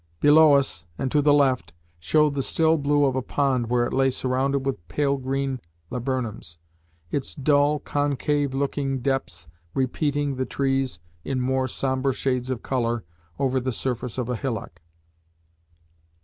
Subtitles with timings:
[0.19, 3.93] Below us, and to the left, showed the still blue of a pond where it
[3.93, 6.57] lay surrounded with pale green laburnums
[7.11, 13.03] its dull, concave looking depths repeating the trees in more sombre shades of colour
[13.37, 14.81] over the surface of a hillock.